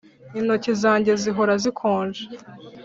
[0.39, 2.23] Intoki zanjye zihora zikonje